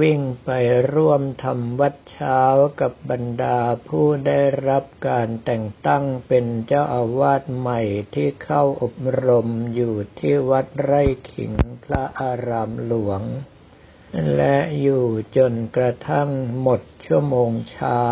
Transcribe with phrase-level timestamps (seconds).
[0.00, 0.50] วิ่งไป
[0.94, 2.40] ร่วมทำวัดเช้า
[2.80, 7.80] กับบรรดาผู้ได้รับการแต่งตั้งเป็นเจ้าอาวาสใหม่
[8.14, 8.94] ที่เข้าอบ
[9.26, 11.02] รมอยู่ที่วัดไร่
[11.32, 11.52] ขิง
[11.84, 13.22] พระอารามหลวง
[14.36, 15.04] และอยู่
[15.36, 18.02] จนกระทั่งหมดชั่วโมงเช้า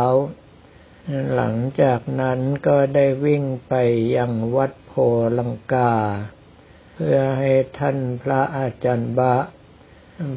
[1.34, 3.74] หลังจากนั้นก็ได้วิ่งไป
[4.16, 4.92] ยังวัดโพ
[5.38, 5.94] ลังกา
[6.94, 9.34] เพื่อให้ท่านพระอาจารย์บะ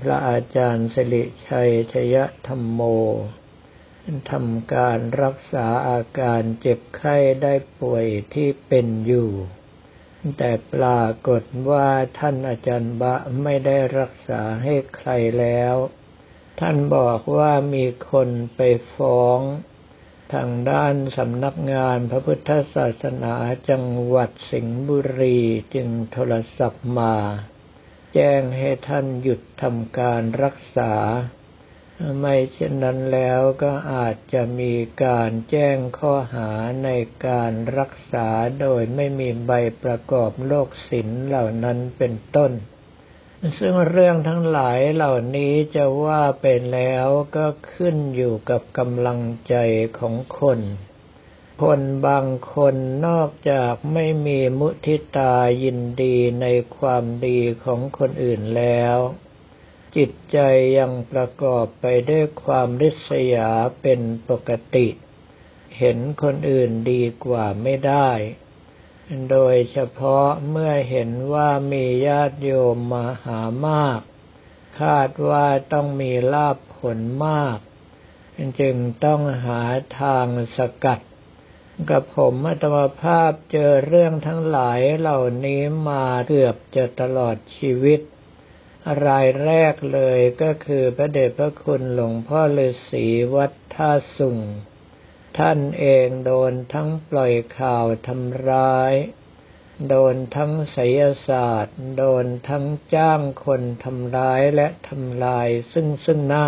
[0.02, 2.16] พระอาจารย์สิริชัยชย
[2.48, 2.82] ธรรมโม
[4.32, 9.32] ทำการรักษาอาการเจ็บไข้ได้ป่วยที่เป็นอยู่
[10.38, 15.76] แต่ปรากฏว่าท่านอาจารย์บะไม่ได้รักษาให้ใครแล้ว
[16.60, 18.62] ท่านบอกว่ามีคนไป
[18.96, 19.40] ฟ้อง
[20.34, 23.36] ทางด้านสำนักงานพระพุทธศาสนา
[23.70, 25.40] จังหวัดสิงห์บุรี
[25.74, 27.16] จึงโทรศัพท์มา
[28.20, 30.94] แจ้งให้ท่านหยุดทำการรักษา
[32.20, 34.74] ไม่เช่นนั้นแล้วก็อาจจะมี
[35.04, 36.52] การแจ้งข้อหา
[36.84, 36.90] ใน
[37.28, 38.28] การรักษา
[38.62, 39.52] โดยไม่มีใบ
[39.84, 42.52] ประกอบโรคศิลเหล่านั้นเป็นต้น
[43.60, 49.56] ซึ่งเรื่องทั้งหลายเหล่านี้จะว่าเป็นแล้วก็ขึ้นอยู่กับกำลังใจ
[50.00, 50.60] ของคน
[51.62, 52.76] คนบางคน
[53.08, 56.46] นอกจากไม่มีมุทิตายินดีใน
[56.78, 58.98] ความดีของคนอื่นแล้ว
[59.96, 60.38] จิตใจ
[60.78, 63.50] ยังประกอบไปด้วยความริษยา
[63.82, 64.88] เป็นปกติ
[65.78, 68.10] เห็นคนอื่นดีกว่าไม่ได้
[69.30, 74.02] โดยเฉพาะเมื่อเห็นว่ามีญาติโยมมาหามาก
[74.82, 77.58] คาดว่าต้องมีลาภผลมาก
[78.60, 79.62] จึงต้องหา
[80.00, 81.00] ทางสกัด
[81.90, 88.00] กับผมอัตมาภาพเจอเรื่องทั้งหลายเหล่านี้มาเกือบจะตลอดชีวิต
[89.06, 93.06] รายแรกเลยก็คือพระเดชพระคุณหลวงพ่อฤาษี
[93.36, 94.40] วัดท่าสุง
[95.38, 98.94] ท่านเองโดนทั้งปล่อยข่าวทำร้าย
[99.90, 102.66] โดนทั้งไสยศาสตร์ โดนทั้ง
[102.96, 106.48] จ้างคนทำร้ายและทำลายซึ่งซึ่งหน้า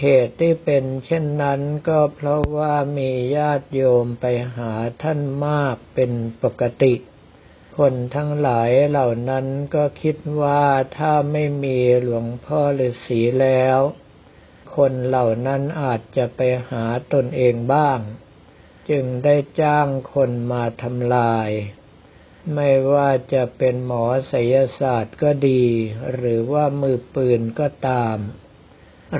[0.00, 4.26] เหตุที่เป็นเช่นนั้นก็เพราะว่ามีญาติโยมไป
[4.56, 6.12] หาท่านมากเป็น
[6.42, 6.94] ปกติ
[7.76, 10.62] คนทั้งหลายเหล่านั้นก็คิดว่า
[10.96, 13.78] ถ้าไม่มีหลวงพ่อฤาษีแล้ว
[14.76, 16.40] คนเหล่านั้นอาจจะไป
[16.70, 17.98] หาตนเองบ้าง
[18.90, 21.50] จึงได้จ้างคนมาทำลาย
[22.54, 25.64] ไม่ว่าจะเป็นหมอศิยศาสตร์ก็ดี
[26.14, 28.16] หรือว่ามือปืนก็ตาม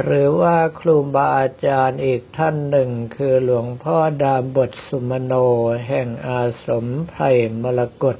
[0.00, 5.32] หรือว่าครูบาอาจารย์อีกท่านหนึ่งคือหลวงพ่อดาบทสุมโน
[5.86, 7.30] แห่งอาสมไผ่
[7.62, 8.16] มรกต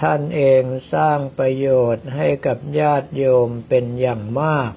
[0.00, 0.62] ท่านเอง
[0.92, 4.72] สร้างประโยชน์ให้กับญาติโยมเป็นอย่างมาก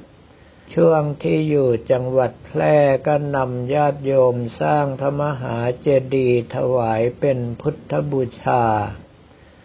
[0.76, 8.66] ช่วงที่อยู่จังหวัดแพร่ก็นำญาติโยมสร้างพระมหาเจดีย์ถวายเป็นพุทธบูชา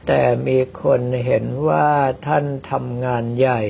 [0.07, 1.91] แต่มีคนเห็นว่า
[2.27, 3.63] ท่านทำงานใหญ่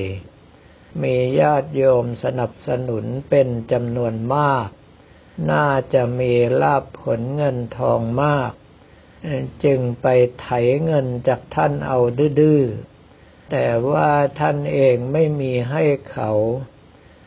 [1.03, 4.69] มีญาติโยมสนับสนุนเป็นจำนวนมาก
[5.50, 6.32] น่าจะมี
[6.62, 8.53] ลาบผลเงินทองมาก
[9.65, 10.06] จึงไป
[10.41, 10.49] ไถ
[10.84, 11.99] เงินจากท่านเอา
[12.41, 12.62] ดื้อ
[13.50, 14.10] แต่ว่า
[14.41, 16.31] ท่านเองไม่มีให้เขา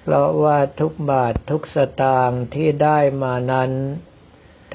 [0.02, 3.72] เพราะว่าทุกบาททุกสตางค์ที่ได้มานั้น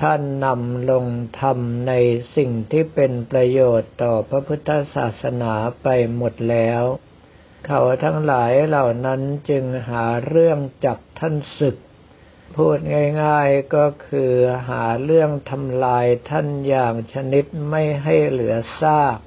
[0.00, 1.06] ท่านนำลง
[1.41, 1.92] ทำใน
[2.36, 6.82] สิ่งที่เป็นประโยชน์ต่อพระพุทธศาสนาไปหมดแล้ว
[7.66, 11.76] เขาทั้งหลายเหล่านั้นจึงหาเรื่องจับท่านศึก
[12.56, 12.78] พูด
[13.22, 14.32] ง่ายๆก็คือ
[14.68, 19.18] หาเรื่องทำลายท่านอย่างชนิดไม่ให้เหลือซาก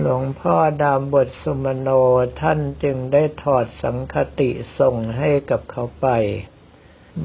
[0.00, 1.88] หลวงพ่อดามบทสุมโน
[2.42, 6.06] ท่านจึงได้ถอดสังคติส่งให้กับเขาไป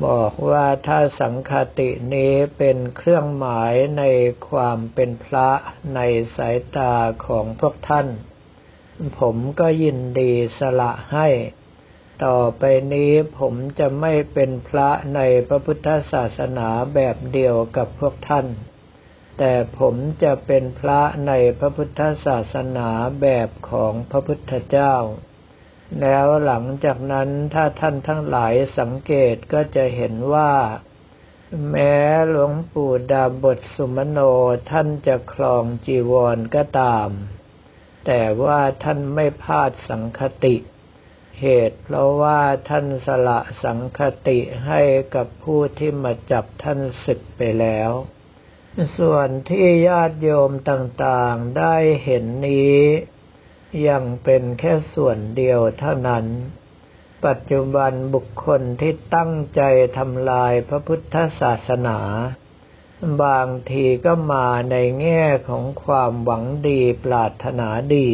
[0.05, 4.03] บอกว่าถ้าสังคตินี้เป็นเครื่องหมายใน
[4.49, 5.49] ความเป็นพระ
[5.95, 5.99] ใน
[6.35, 6.93] สายตา
[7.25, 8.07] ของพวกท่าน
[9.19, 11.27] ผมก็ยินดีสละให้
[12.25, 12.63] ต่อไป
[12.93, 18.47] นี้ผมจะไม่เป็นพระในพระพุทธศาสนาแบบเดียวกับพวกท่าน
[19.39, 22.89] แต่ผมจะเป็นพระในพระพุทธศาสนา
[23.21, 24.95] แบบของพระพุทธเจ้า
[26.01, 30.51] แล้วหลังจากนั้นถ้าท่านทั้งหลายสังเกตก็จะเห็นว่า
[31.69, 31.95] แม้
[32.29, 34.19] หลวงปู่ดาบทสุมโน
[34.71, 37.09] ท่านจะคลองจีวรก็ตาม
[38.05, 40.55] แต่ว่าท่านไม่พลาดสังคติ
[41.41, 44.81] เหตุเพราะว่าท่านสละสังคติให้
[45.15, 47.91] กับผู้ที่มาจับท่านศึกไปแล้ว
[48.97, 52.79] ส่วนที่ญาติโยมต่างๆได้เห็นนี้
[53.87, 56.25] ยังเป็นแค่ส่วนเดียวเท่านั้น
[57.25, 59.61] ปัจจุบันบุคคลที่ตั้งใจ
[59.97, 61.99] ทำลายพระพุทธศาสนา
[63.23, 68.09] บางทีก็มาในแง่ของความหวังดีปรารถนาดี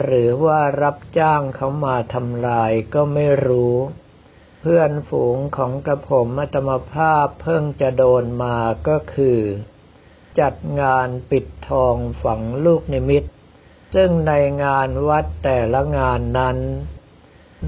[0.00, 3.76] หรือว่ารับจ้างเขามาทำลายก็ไม่รู้
[4.60, 8.56] เพื่อนฝูงของกระผมอัตมภาพเพิ่งจะโดนมา
[8.88, 9.40] ก็คือ
[10.40, 13.24] จัดงานปิดทองฝังลูกนิมิต
[13.94, 14.32] ซึ่งใน
[14.64, 16.58] งานวัดแต่ละงานนั้น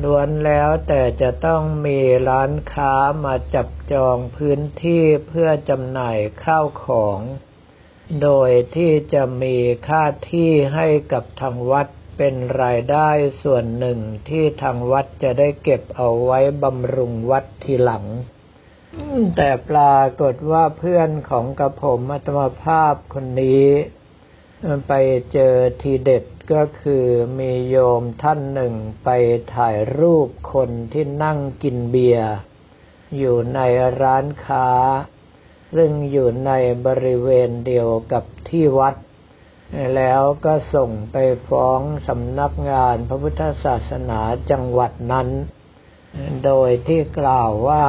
[0.02, 1.98] ล้วนแล้วแต่จะต้องมี
[2.28, 7.20] ร้านค้ามาจับจองพื้นที่เพื่อจำหน่ายข้าวของ
[8.22, 9.56] โดยที่จะมี
[9.88, 11.86] ค่าที่ให้กับทางวัด
[12.16, 13.08] เป็นรายได้
[13.42, 13.98] ส่วนหนึ่ง
[14.28, 18.04] ที่ทางวัดจะได้เก็บเอาไว้บำรุงวัดทีหลัง
[19.36, 23.64] แต่ปรากฏว่าเพื่อนของกระผมอัตมภาพคนนี้
[24.88, 24.92] ไป
[25.32, 27.06] เจอทีเด็ด ก็คือ
[27.38, 28.74] มีโยมท่านหนึ่ง
[29.04, 29.08] ไป
[29.54, 32.32] ถ่ายรูปคนที่นั่งกินเบียร์
[33.18, 33.60] อยู่ใน
[34.02, 34.68] ร้านค้า
[35.76, 36.52] ซึ่งอยู่ใน
[36.86, 38.94] บริเวณเดียวกับที่วัด
[39.96, 41.16] แล้วก็ส่งไป
[41.48, 44.20] ฟ้องสำนักงานพระพุทธศาสนา
[44.50, 45.28] จังหวัดนั้น
[46.44, 47.86] โดยที่กล่าวว่า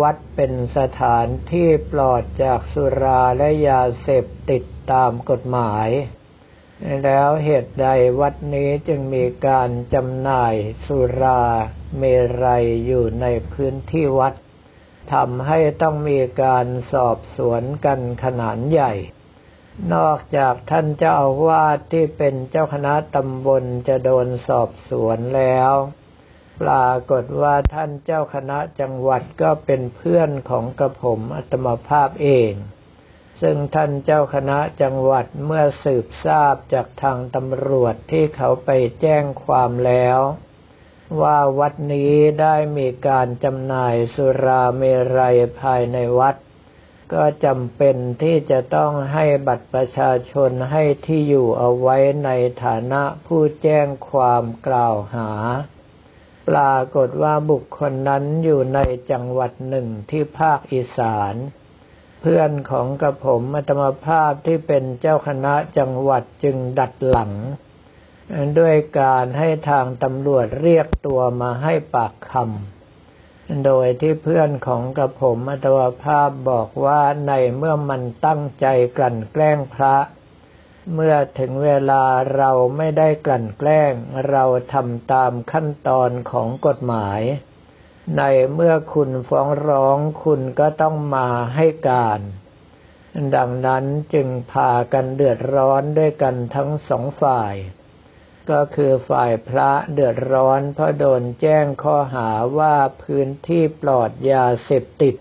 [0.00, 4.62] วัดเป็นสถานที่ปลอดจากสุราและยาเสพติด
[4.92, 5.88] ตามกฎหมาย
[7.02, 7.86] แล้วเหตุใด
[8.20, 10.54] วัดนี้จึงมีการจำหน่าย
[10.86, 11.42] สุรา
[11.98, 12.02] เม
[12.44, 14.34] รัยอยู่ในพื้นที่วัด
[15.12, 18.92] ทำให้ต้องมีการสอบสวนกันขนาดใหญ่
[19.94, 25.72] นอกจากท่านเจ้าอาวาสที่เป็นเจ้าคณะตำบลจะโดนสอบสวนแล้ว
[26.62, 32.52] ปรากฏว่าท่านเจ้าคณะจังหวัดก็เป็นเพื่อนของกระผมอัตมภาพเอง
[33.40, 38.70] ซึ่งท่านเจ้าคณะจังหวัดเมื่อสืบทราบจากทางตำรวจที่เขาไป
[39.00, 40.18] แจ้งความแล้ว
[41.22, 44.82] ว่าวัดนี้ได้มีการจำหน่ายสุราเม
[45.18, 46.36] รัยภายในวัด
[47.12, 52.30] ก็จำเป็นที่จะต้องให้บัตรประชาชนให้ที่อยู่เอาไว้ใน
[52.64, 55.30] ฐานะผู้แจ้งความกล่าวหา
[56.48, 61.34] ปรากฏว่าบุคคลนั้นอยู่ในจังหวัดหนึ่งที่ภาคอีสาน
[62.24, 67.32] พื่อนของกระผมอัตมภาพที่เป็นเจ้าคณะจังหวัดจึงดัดหลัง
[68.58, 78.66] ด้วยการให้ทางตำรวจเรียกตัวมาให้ปากคำโดยที่เพื่อนของกระผมอัตมภาพบอกว่าในเมื่อมันตั้งใจ
[78.96, 79.96] กลั่นแกล้งพระ
[80.94, 82.04] เมื่อถึงเวลา
[82.36, 83.92] เราไม่ได้กลั่นแกล้ง
[84.30, 87.20] เราทำตามขั้นตอนของกฎหมาย
[88.16, 88.22] ใน
[88.54, 92.20] เมื่อคุณฟ้องร้องคุณก็ต้องมาให้การ
[93.36, 93.84] ดังนั้น
[94.14, 97.54] จึงพากันเดือดร้อนด้วยกันทั้งสองฝ่าย
[98.50, 105.14] ก็คือฝ่ายพระเดือดร้อนเพราะโดนแจ้งข้อหาว่าพื้นที่ปลอดยาเสพติด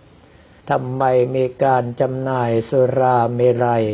[0.69, 1.03] ทำไม
[1.36, 3.86] มีการจำหน่ายสุราเมรัย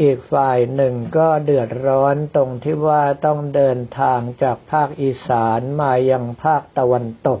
[0.00, 7.40] อีกฝ่ายหนึ่งก็เดือดร้อนตรงที่ว่าต้องเดินทางจากภาคอีสานมายังภาคตะวันตก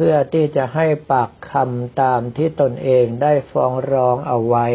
[0.00, 4.66] เพื่อที่จะให้ปากคำตามที่ตนเองได้ฟ้องร้องเอาไว้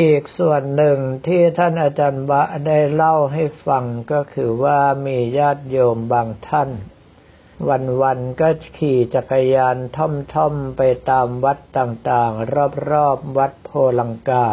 [0.00, 6.70] อีกส่วนหนึ่งที่ท่านอาจารย์บะได้เล่าให้ฟังก็คือว่ามีญาติโยมบางท่าน
[8.02, 14.48] วันๆก็ขี่จักรยานท่อมๆไปตามวัดต่างๆ รอบๆวัดโพลังกา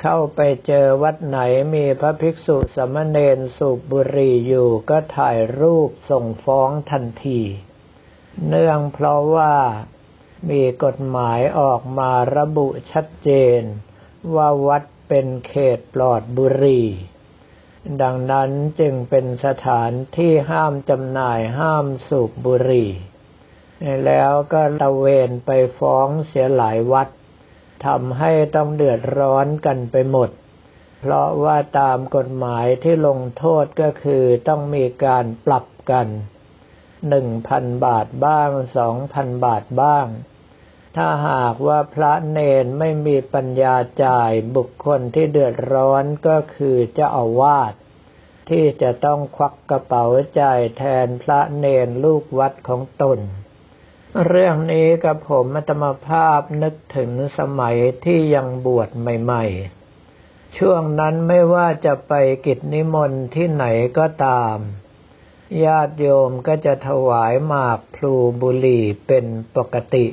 [0.00, 1.38] เข้าไปเจอวัดไหน
[1.74, 7.42] มีพระภิกษุสมณเณรสูบบุหรี่อยู่ก็ถ่ายรูปส่งฟ้องทันที
[8.46, 9.54] เนื่องเพราะว่า
[10.50, 13.60] มีกฎหมายออกมาระบุชัดเจน
[14.34, 16.82] ว่าวัดเป็นเขตปลอดบุรี
[18.02, 22.90] ดังนั้นจึงเป็นสถานที่ห้ามจำหน่ายห้ามสูบบุหรี่
[24.06, 27.08] แล้วก็ตะเวนไปฟ้องเสียหลายวัด
[27.86, 30.30] ทำให้ต้องเดือดร้อนกันไปหมด
[31.00, 36.06] เพราะว่าตามกฎหมายที่ลงโทษก็คือต้องมีการปรับกัน
[37.08, 40.06] หนึ่งพันบาทบ้างสองพันบาทบ้าง
[40.96, 47.72] ถ้าหากว่าพระเนนไม่มีปัญญาจ่ายบุคคลที่เดือดร้อนก็คือเจ้าอาวาส
[48.48, 50.04] ที่จะต้องควักกระเป๋า
[50.40, 53.18] จ่ายแทนพระเนนลูกวัดของตน
[54.26, 59.44] เรื่องนี้กับผมมัตมภาพนึกถึงสมัยที่ยังบวชใหม่
[60.02, 62.12] ๆ ช่วงนั้นไม่ว่าจะไป
[62.46, 63.66] กิจนิมนต์ที่ไหน
[63.98, 64.56] ก็ตาม
[65.64, 69.26] ญาติโยมก็จะถวายหมากพลูบุหรี่เป็น
[69.56, 70.06] ปกติ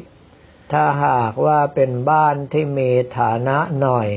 [0.72, 4.10] ถ้าหากว่าเป็นบ้านที่มีฐานะหน่อย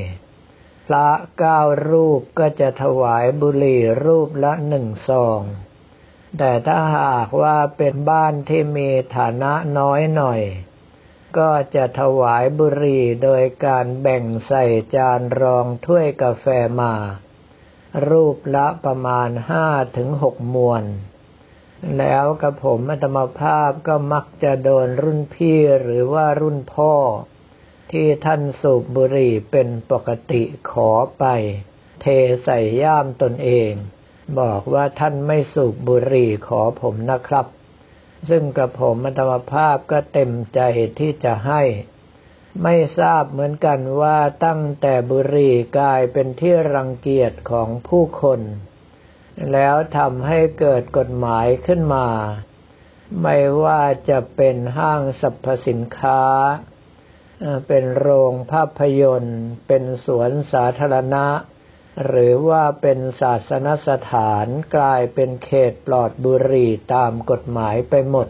[0.87, 5.41] พระเก้ารูปก็จะถวายบุหรี่รูปละหนึ่งซอง
[6.37, 10.41] แต่ถ้าหากว่าเป็นบ้านที่มีฐานะน้อยหน่อย
[11.37, 16.45] ก็จะถวายบุหรี่โดยการแบ่งใส่จานรองถ้วยกาแฟ
[16.81, 16.93] มา
[18.07, 20.83] รูปละประมาณห้าถึงหกมวน
[21.97, 26.93] แล้วกระผมอัตมาภาพก็มักจะโดนรุ่นพี่หรือว่ารุ่นพ่อ
[27.91, 31.25] ที่ท่านสูบบุหรี่เป็นปกติขอไป
[32.01, 32.05] เท
[32.43, 33.71] ใส่ย่ามตนเอง
[34.39, 37.47] บอกว่าท่านไม่สูบบุหรี่ขอผมนะครับ
[38.29, 40.59] ซึ่งกระผมอัตมาภาพก็เต็มใจ
[40.99, 41.63] ที่จะให้
[42.63, 48.41] ไม่ทราบเหมือนกันว่าตั้งแต่บุรีกลายเป็นที่รังเกียจของผู้คน
[49.51, 52.07] แล้วทำให้เกิดกฎหมายขึ้นมา
[53.21, 56.21] ไม่ว่าจะเป็นห้างสรรพสินค้า
[57.67, 61.25] เป็นโรงภาพยนตร์ เป็นสวนสาธารณะ
[62.05, 68.27] หรือว่าเป็นศาสนสถานกลายเป็นเขตปลอดบุหรี่ตามกฎหมายไปหมด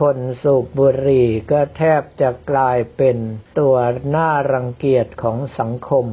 [0.00, 3.16] คนสูบบุหรี่ก็แทบจะกลายเป็น
[3.58, 3.76] ตัว
[4.08, 6.06] หน้ารังเกียจของสังคม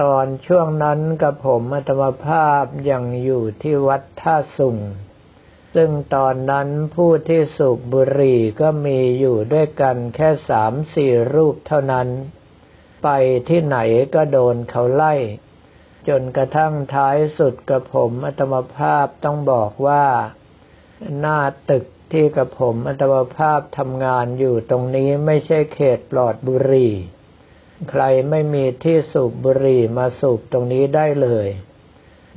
[0.00, 4.78] ตอนช่วงนั้นกับผมอัตมภาพยังอยู่ที่วัดท่าสุง
[5.74, 12.08] ซึ่งตอนนั้นผู้ที่สูบบุหรี่ก็มีอยู่ด้วยกันแค่สามสี่รูปเท่านั้น
[13.02, 13.08] ไป
[13.48, 13.78] ที่ไหน
[14.14, 15.14] ก็โดนเขาไล่
[16.08, 20.04] จนกระทั่งท้ายสุดกระผมอัตมภาพต้องบอกว่า
[21.20, 21.38] หน้า
[21.70, 26.92] ตึกที่กระผมอัตมภาพทำงานอยู่ตรงนี้ไม่ใช่เขตปลอดบุหรี่
[27.90, 31.48] ใครไม่มีที่สูบบุหรี่มาสูบตรงนี้ได้เลย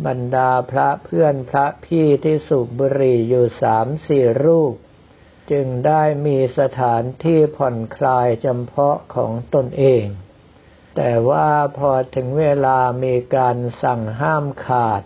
[0.05, 4.73] บรรดาพระเพื่อนพระพี่ที่สูบบุหรี่อยู่สามสี่รูป
[5.51, 10.05] จึงได้มีสถานที่ผ่อนคลายจำเพาะของตนเอง
[10.95, 15.01] แต่ว่าพอถึงเวลามีการสั่งห้ามขาด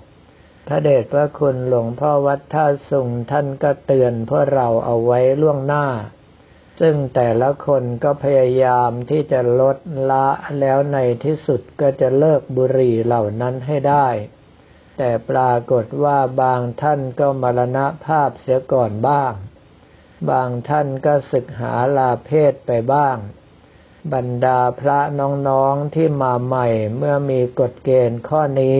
[0.67, 5.85] พระเดชพระคุณหลวงพ่อวัดท่าสุงท่านก็เตือนพวกเราเอาไว้ล่วงหน้า
[6.79, 9.77] ซึ่งแต่ละคนก็พยายามที่จะลด
[10.11, 10.27] ละ
[10.59, 14.07] แล้วในที่สุดก็จะเลิกบุหรี่เหล่านั้นให้ได้
[14.97, 19.33] แต่ปรากฏว่าบางท่านก็มรณภาพเสียก่อนบ้าง
[20.29, 23.17] บางท่านก็ศึกหาลาเพศไปบ้าง
[24.13, 28.79] บรรดาพระน้องๆที่มาใหม่เมื่อมีกฎเกณฑ์ข้อนี้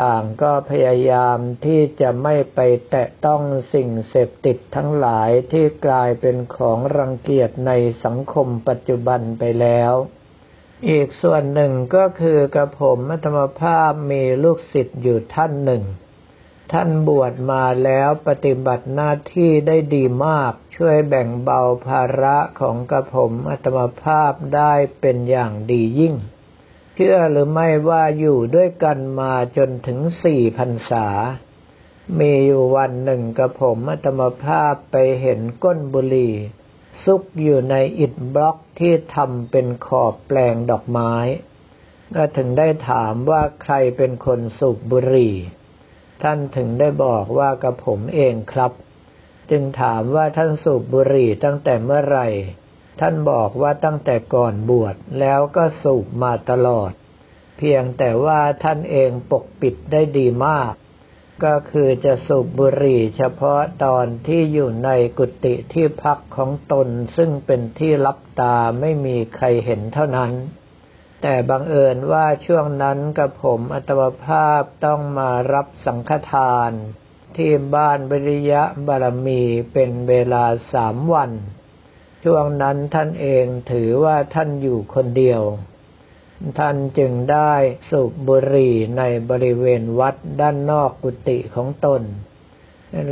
[0.00, 2.60] ต่างก็พยายามที่จะไม่ไป
[2.90, 7.72] แตะต้องสิ่งเสพติดทั้งหลายที่กลายเป็นของรังเกียจใน
[8.04, 9.92] สังคมปัจจุบันไปแล้ว
[10.88, 15.84] อีกส่วนหนึ่งก็คือกระผมธรรมภาพมีลูกศิษย์อยู่ท่านหนึ่ง
[16.72, 26.14] ท่านบวชมาแล้วปฏิบัติหน้าที่ได้ดีมากช่วยแบ่งเบาภาระของกระผมอัตมภาพได้เป็นอย่างดียิ่ง
[26.98, 31.06] เชื่อหรือไม่ว่าอยู่ด้วยกันมาจนถึงสี่พรรษา
[32.18, 36.34] มีอยู่วันหนึ่งกระผมอัตมภาพไปเห็นก้นบุหรี่
[37.04, 41.12] ซุกอยู่ในอิฐบล็อกที่ทำเป็นขอบแปลงดอกไม้
[42.16, 45.34] ก็ถึงได้ถามว่าใครเป็นคนสูบบุหรี่
[46.22, 48.72] ท่านถึงได้บอกว่ากับผมเองครับ
[49.50, 52.28] จึงถามว่าท่านสูบบุหรี่ตั้งแต่เมื่อไหร่
[53.00, 56.92] ท่านบอกว่าตั้งแต่ก่อนบวชแล้วก็สูบมาตลอด
[57.58, 60.72] เพียงแต่ว่าท่านเองปกปิดได้ดีมาก
[61.44, 70.32] ก็คือจะสูบบุหรี่เฉพาะตอนที่อยู่ในกุฏิที่พักของตนซึ่งเป็นที่ลับตาไม่มีใครเห็นเท่านั้น
[71.22, 76.70] แต่บังเอิญว่าช่วงนั้นกับผมอัตวภาพต้องมารับสังฆทาน
[77.36, 81.30] ที่บ้านบริยะบารมีเป็นเวลาสามวัน
[82.28, 85.42] ช่วงนั้นท่านเองถือว่าท่านอยู่คนเดียว
[86.58, 87.54] ท่านจึงได้
[87.90, 92.02] สูบบุหรี่ในบริเวณวัดด้านนอกกุฏิของตน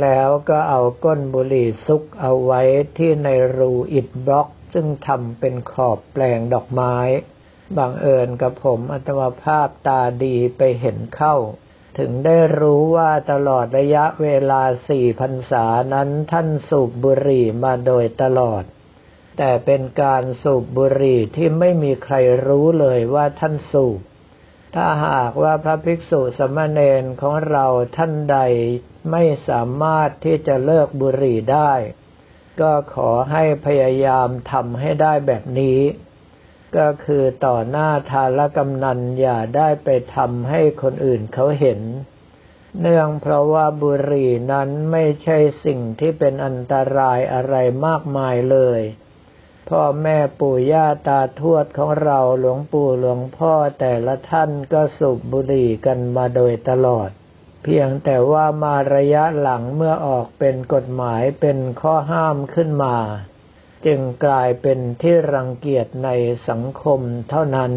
[0.01, 2.61] แล้วก็เอาก้นบุหรี่ซุกเอาไว้
[2.97, 6.97] ที่ในรูอิฐบล็อก ซึ่งทำเป็นขอบแปลงดอกไม้
[7.77, 11.35] บังเอิญกับผมอัตมาภาพตาดีไปเห็นเข้า
[11.97, 18.63] ถึงได้รู้ว่าตลอดระยะเวลาสี่พรรษานั้นท่านสูบบุหรี่มาโดยตลอด
[19.37, 22.15] แต่เป็นการสูบบุหรี่ที่ไม่มีใคร
[22.47, 23.99] รู้เลยว่าท่านสูบ
[24.75, 27.65] ถ้าหากว่าพระภิกษุสมณเณรของเรา
[27.97, 28.39] ท่านใด
[29.11, 31.73] ไม่สามารถที่จะเลิกบุหรี่ได้
[32.61, 35.79] ก็ขอให้พยายามทำให้ได้แบบนี้
[36.77, 41.81] ก็คือต่อหน้าทารกำนันอย่าได้ไปทำให้คนอื่นเขาเห็น
[42.79, 48.81] เนื่องเพราะว่าบุหรี่นั้นไม่ใช่สิ่งที่เป็นอันตรายอะไรมากมายเลย
[49.69, 57.09] พ่อแม่ปู่ย่าตาทวดของเราหลวงปู่หลวงพ่อแต่ละท่านก็สูบบุหรี่กันมาโดยตลอด
[57.63, 62.97] เพียงแต่ว่ามาระยะหลังเมื่อออกเป็นกฎหมายเป็นข้อห้ามขึ้นมา
[63.85, 66.09] จึงกลายเป็นที่รังเกียจใน
[66.49, 67.73] สังคมเท่านั้น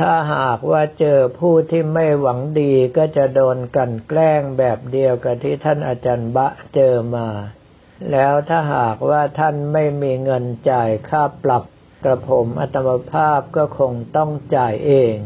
[0.00, 7.28] ถ้าหากว่าเจอผู้ที่ไม่หวังดีก็จะโดนกันแกล้งแบบเดียวกับที่ท่านอาจารย์บะเจอมา
[8.12, 11.64] แล้วถ้าหากว่าท่านไม่มีเงินจ่ายค่าปรับ
[12.04, 15.16] กระผมอัตมภาพก็คงต้องจ่ายเอง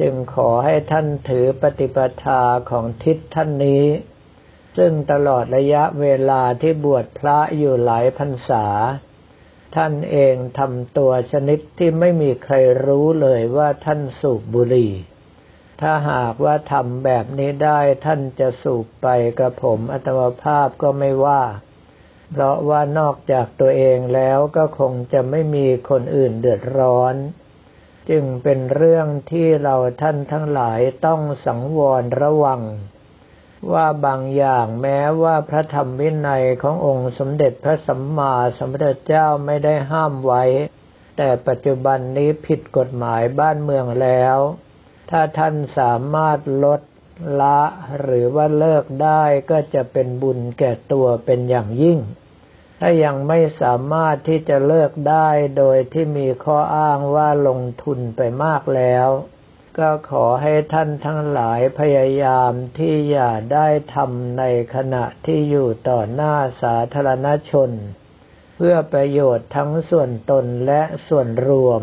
[0.00, 3.84] จึงขอให้ท่านถือปฏิปทาของทิศท่านนี้
[4.76, 8.66] ซึ่งตลอดระยะเวลาที่บวชพระอยู่หลายพรรษา
[9.76, 12.54] ท่านเองทำตัวชนิดที่ไม่มีใคร
[12.86, 14.92] รู้เลยว่าท่านสูบบุหรี่
[15.80, 19.06] ถ้าหากว่าทำแบบนี้ได้ท่านจะสูบไป
[19.38, 21.42] กระผมอัตมภาพก็ไม่ว่า
[22.30, 27.14] เพราะว่านอกจากตัวเองแล้วก็คงจะไม่มีคนอื่นเดือดร้อน
[28.10, 32.62] จึงเป็นเรื่องที่เราท่านทั้งหลายต้องสังวรระวัง
[33.72, 40.44] ว่าบางอย่างแม้ว่าพระธรรมวินัยขององค์สมเด็จพระสัมมาสัมพุทธเจ้าไม่ได้ห้ามไว้
[41.16, 44.36] แต่ปัจจุบันนี้ผิดกฎหมายบ้านเมืองแล้ว
[45.10, 46.80] ถ้าท่านสามารถลด
[47.40, 47.60] ละ
[48.00, 51.98] หรือว่าเลิกได้ก็จะเป็นบุญแก่ตัวเป็นอย่างยิ่ง
[52.80, 59.08] ถ้ายังไม่สามารถที่จะเลิกได้โดยที่มีข้ออ้างว่าลงทุนไปมากแล้ว
[59.78, 67.70] ก็ขอให้ท่านทั้งหลายพยายามที่อย่าได้ทำในขณะที่อยู่ต่อหน้าสาธารณชน
[68.56, 71.82] เพื่อประโยชน์ทั้งส่วนตนและส่วนรวม